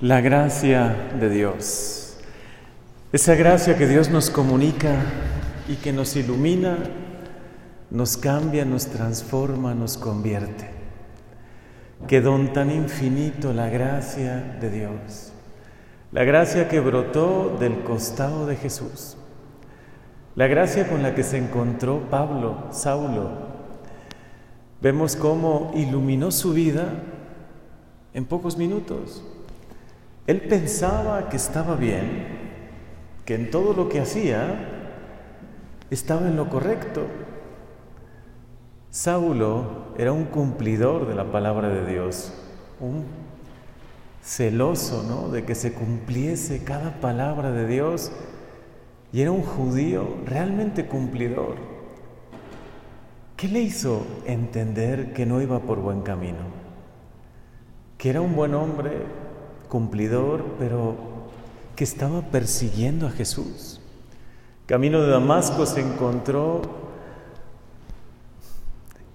[0.00, 2.16] la gracia de Dios.
[3.12, 4.94] Esa gracia que Dios nos comunica
[5.68, 6.78] y que nos ilumina,
[7.90, 10.70] nos cambia, nos transforma, nos convierte.
[12.08, 15.32] Qué don tan infinito la gracia de Dios.
[16.12, 19.18] La gracia que brotó del costado de Jesús.
[20.34, 23.50] La gracia con la que se encontró Pablo, Saulo.
[24.80, 26.86] Vemos cómo iluminó su vida
[28.14, 29.22] en pocos minutos.
[30.30, 32.24] Él pensaba que estaba bien,
[33.24, 34.64] que en todo lo que hacía
[35.90, 37.02] estaba en lo correcto.
[38.90, 42.32] Saulo era un cumplidor de la palabra de Dios,
[42.78, 43.06] un
[44.22, 45.30] celoso, ¿no?
[45.30, 48.12] De que se cumpliese cada palabra de Dios
[49.12, 51.56] y era un judío realmente cumplidor.
[53.36, 56.44] ¿Qué le hizo entender que no iba por buen camino?
[57.98, 58.92] Que era un buen hombre,
[59.70, 60.96] cumplidor, pero
[61.76, 63.80] que estaba persiguiendo a Jesús.
[64.66, 66.60] Camino de Damasco se encontró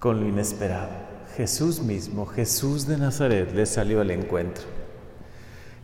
[0.00, 0.90] con lo inesperado.
[1.36, 4.64] Jesús mismo, Jesús de Nazaret, le salió al encuentro.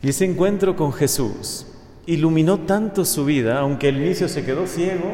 [0.03, 1.67] Y ese encuentro con Jesús
[2.07, 5.13] iluminó tanto su vida, aunque al inicio se quedó ciego,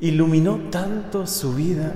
[0.00, 1.94] iluminó tanto su vida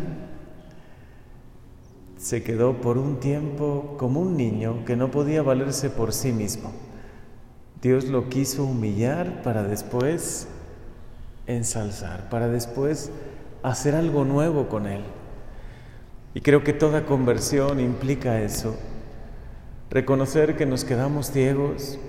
[2.19, 6.73] se quedó por un tiempo como un niño que no podía valerse por sí mismo.
[7.81, 10.49] Dios lo quiso humillar para después
[11.47, 13.13] ensalzar, para después
[13.63, 15.03] hacer algo nuevo con él.
[16.35, 18.75] Y creo que toda conversión implica eso,
[19.89, 22.01] reconocer que nos quedamos ciegos,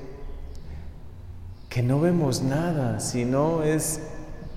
[1.70, 4.02] que no vemos nada, sino es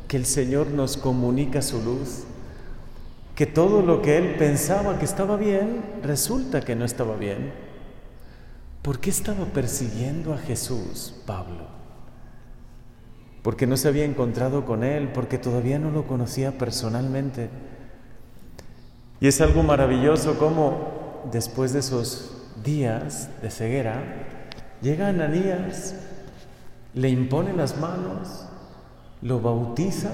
[0.09, 2.25] que el Señor nos comunica su luz
[3.35, 7.53] que todo lo que él pensaba que estaba bien, resulta que no estaba bien.
[8.83, 11.67] ¿Por qué estaba persiguiendo a Jesús, Pablo?
[13.43, 17.49] Porque no se había encontrado con él, porque todavía no lo conocía personalmente.
[19.21, 24.03] Y es algo maravilloso como después de esos días de ceguera,
[24.83, 25.95] llega Ananías,
[26.95, 28.47] le impone las manos,
[29.23, 30.11] lo bautiza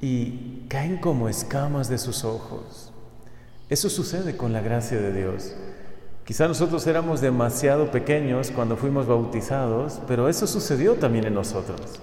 [0.00, 2.92] y caen como escamas de sus ojos.
[3.68, 5.54] Eso sucede con la gracia de Dios.
[6.24, 12.00] Quizá nosotros éramos demasiado pequeños cuando fuimos bautizados, pero eso sucedió también en nosotros.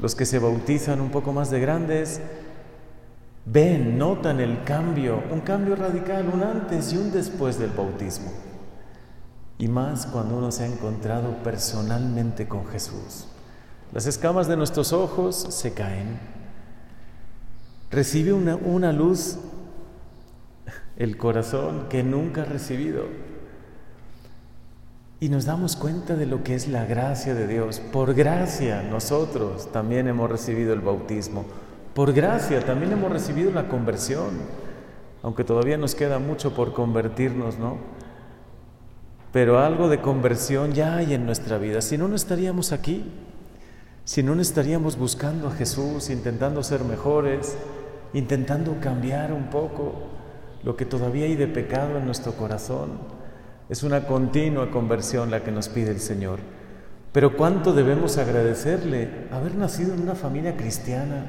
[0.00, 2.20] Los que se bautizan un poco más de grandes
[3.46, 8.32] ven, notan el cambio, un cambio radical, un antes y un después del bautismo.
[9.58, 13.28] Y más cuando uno se ha encontrado personalmente con Jesús.
[13.92, 16.18] Las escamas de nuestros ojos se caen,
[17.90, 19.38] Recibe una, una luz
[20.96, 23.04] el corazón que nunca ha recibido.
[25.20, 27.80] Y nos damos cuenta de lo que es la gracia de Dios.
[27.80, 31.44] Por gracia nosotros también hemos recibido el bautismo.
[31.94, 34.40] Por gracia también hemos recibido la conversión.
[35.22, 37.78] Aunque todavía nos queda mucho por convertirnos, ¿no?
[39.32, 41.80] Pero algo de conversión ya hay en nuestra vida.
[41.80, 43.04] Si no, no estaríamos aquí.
[44.06, 47.58] Si no, estaríamos buscando a Jesús, intentando ser mejores,
[48.14, 49.94] intentando cambiar un poco
[50.62, 53.00] lo que todavía hay de pecado en nuestro corazón.
[53.68, 56.38] Es una continua conversión la que nos pide el Señor.
[57.10, 61.26] Pero cuánto debemos agradecerle haber nacido en una familia cristiana,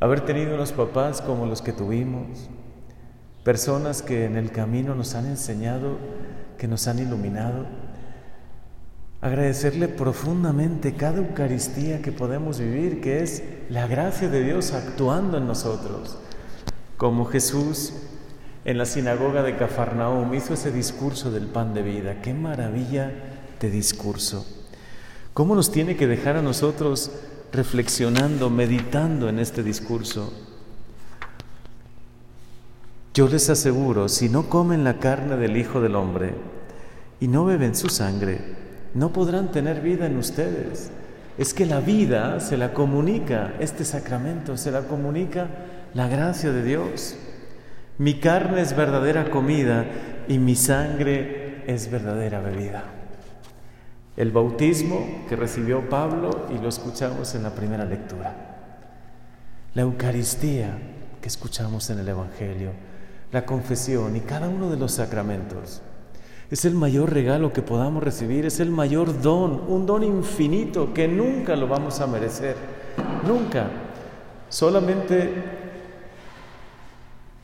[0.00, 2.50] haber tenido unos papás como los que tuvimos,
[3.44, 5.96] personas que en el camino nos han enseñado,
[6.58, 7.66] que nos han iluminado.
[9.22, 15.46] Agradecerle profundamente cada Eucaristía que podemos vivir, que es la gracia de Dios actuando en
[15.46, 16.16] nosotros.
[16.96, 17.92] Como Jesús
[18.64, 22.22] en la sinagoga de Cafarnaúm hizo ese discurso del pan de vida.
[22.22, 23.12] Qué maravilla
[23.60, 24.46] de discurso.
[25.34, 27.12] ¿Cómo nos tiene que dejar a nosotros
[27.52, 30.32] reflexionando, meditando en este discurso?
[33.12, 36.34] Yo les aseguro, si no comen la carne del Hijo del Hombre
[37.18, 38.38] y no beben su sangre,
[38.94, 40.90] no podrán tener vida en ustedes.
[41.38, 45.48] Es que la vida se la comunica, este sacramento se la comunica
[45.94, 47.16] la gracia de Dios.
[47.98, 49.86] Mi carne es verdadera comida
[50.28, 52.84] y mi sangre es verdadera bebida.
[54.16, 58.34] El bautismo que recibió Pablo y lo escuchamos en la primera lectura.
[59.74, 60.78] La Eucaristía
[61.20, 62.72] que escuchamos en el Evangelio.
[63.32, 65.82] La confesión y cada uno de los sacramentos
[66.50, 71.06] es el mayor regalo que podamos recibir, es el mayor don, un don infinito que
[71.06, 72.56] nunca lo vamos a merecer,
[73.26, 73.68] nunca.
[74.48, 75.32] Solamente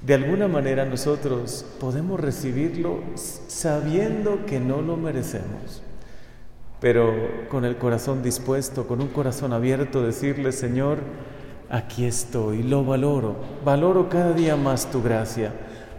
[0.04, 5.82] de alguna manera nosotros podemos recibirlo sabiendo que no lo merecemos,
[6.80, 7.12] pero
[7.48, 10.98] con el corazón dispuesto, con un corazón abierto, decirle, Señor,
[11.70, 15.52] aquí estoy, lo valoro, valoro cada día más tu gracia,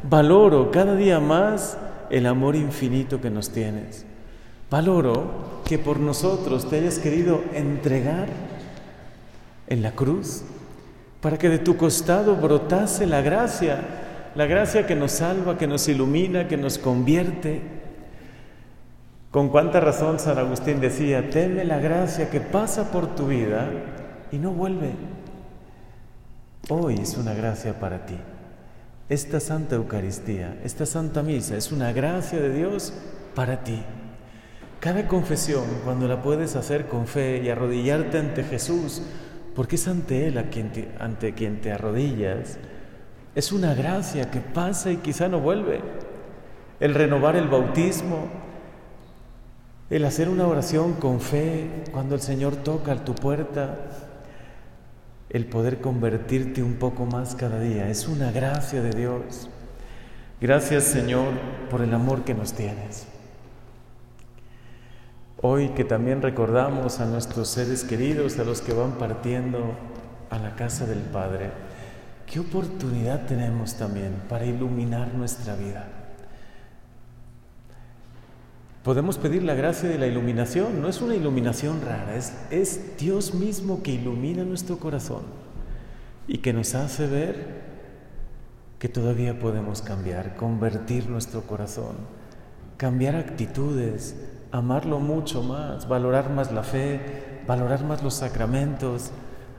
[0.04, 1.78] valoro cada día más
[2.10, 4.06] el amor infinito que nos tienes,
[4.70, 8.28] valoro que por nosotros te hayas querido entregar
[9.68, 10.44] en la cruz
[11.22, 13.82] para que de tu costado brotase la gracia,
[14.36, 17.62] la gracia que nos salva, que nos ilumina, que nos convierte.
[19.32, 23.70] Con cuánta razón San Agustín decía, teme la gracia que pasa por tu vida
[24.32, 24.92] y no vuelve.
[26.70, 28.18] Hoy es una gracia para ti.
[29.10, 32.92] Esta Santa Eucaristía, esta Santa Misa es una gracia de Dios
[33.36, 33.82] para ti.
[34.82, 39.02] Cada confesión, cuando la puedes hacer con fe y arrodillarte ante Jesús,
[39.56, 42.58] porque es ante Él a quien ante quien te arrodillas.
[43.34, 45.80] Es una gracia que pasa y quizá no vuelve.
[46.82, 48.28] El renovar el bautismo,
[49.90, 54.07] el hacer una oración con fe cuando el Señor toca a tu puerta,
[55.30, 59.50] el poder convertirte un poco más cada día, es una gracia de Dios.
[60.40, 61.34] Gracias Señor
[61.70, 63.08] por el amor que nos tienes.
[65.42, 69.76] Hoy que también recordamos a nuestros seres queridos, a los que van partiendo
[70.30, 71.52] a la casa del Padre,
[72.26, 76.07] qué oportunidad tenemos también para iluminar nuestra vida.
[78.88, 83.34] Podemos pedir la gracia de la iluminación, no es una iluminación rara, es, es Dios
[83.34, 85.24] mismo que ilumina nuestro corazón
[86.26, 87.64] y que nos hace ver
[88.80, 91.98] que todavía podemos cambiar, convertir nuestro corazón,
[92.78, 94.16] cambiar actitudes,
[94.54, 99.12] amarlo mucho más, valorar más la fe, valorar más los sacramentos,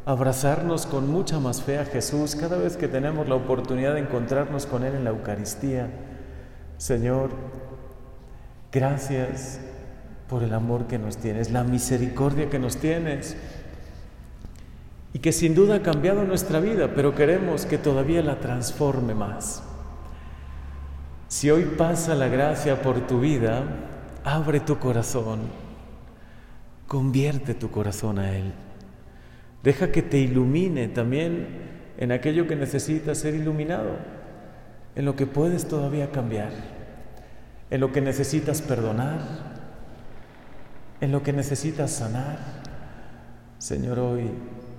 [0.07, 4.65] abrazarnos con mucha más fe a Jesús cada vez que tenemos la oportunidad de encontrarnos
[4.65, 5.91] con Él en la Eucaristía.
[6.79, 7.29] Señor,
[8.73, 9.61] gracias
[10.29, 13.37] por el amor que nos tienes, la misericordia que nos tienes
[15.13, 19.63] y que sin duda ha cambiado nuestra vida, pero queremos que todavía la transforme más.
[21.29, 23.65] Si hoy pasa la gracia por tu vida,
[24.31, 25.39] Abre tu corazón,
[26.87, 28.53] convierte tu corazón a Él.
[29.63, 31.47] Deja que te ilumine también
[31.97, 33.97] en aquello que necesita ser iluminado,
[34.97, 36.51] en lo que puedes todavía cambiar,
[37.71, 39.21] en lo que necesitas perdonar,
[41.01, 42.39] en lo que necesitas sanar.
[43.59, 44.31] Señor, hoy,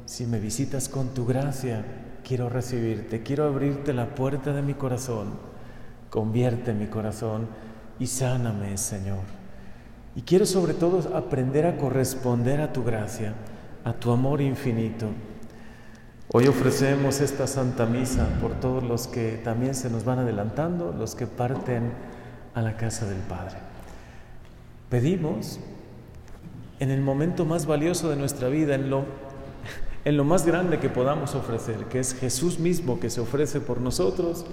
[0.05, 1.83] si me visitas con tu gracia,
[2.23, 5.33] quiero recibirte, quiero abrirte la puerta de mi corazón.
[6.09, 7.47] Convierte mi corazón
[7.99, 9.19] y sáname, Señor.
[10.15, 13.33] Y quiero sobre todo aprender a corresponder a tu gracia,
[13.83, 15.07] a tu amor infinito.
[16.31, 21.15] Hoy ofrecemos esta Santa Misa por todos los que también se nos van adelantando, los
[21.15, 21.91] que parten
[22.59, 23.55] a la casa del Padre.
[24.89, 25.59] Pedimos
[26.79, 29.05] en el momento más valioso de nuestra vida, en lo,
[30.05, 33.81] en lo más grande que podamos ofrecer, que es Jesús mismo que se ofrece por
[33.81, 34.45] nosotros,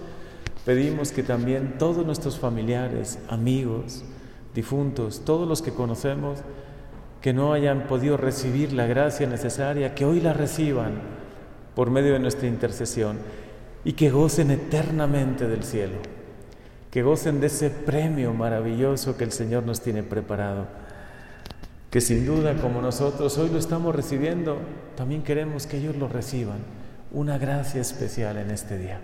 [0.65, 4.05] pedimos que también todos nuestros familiares, amigos,
[4.55, 6.41] difuntos, todos los que conocemos,
[7.21, 10.93] que no hayan podido recibir la gracia necesaria, que hoy la reciban
[11.75, 13.19] por medio de nuestra intercesión
[13.85, 15.97] y que gocen eternamente del cielo,
[16.97, 20.67] que gocen de ese premio maravilloso que el Señor nos tiene preparado,
[21.91, 24.57] que sin duda como nosotros hoy lo estamos recibiendo,
[24.97, 26.57] también queremos que ellos lo reciban,
[27.11, 29.01] una gracia especial en este día,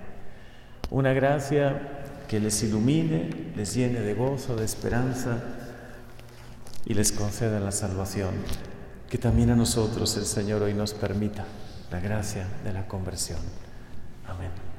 [0.89, 1.83] una gracia
[2.29, 5.37] que les ilumine, les llene de gozo, de esperanza
[6.87, 8.31] y les conceda la salvación.
[9.11, 11.45] Que también a nosotros el Señor hoy nos permita
[11.91, 13.41] la gracia de la conversión.
[14.27, 14.72] Amén.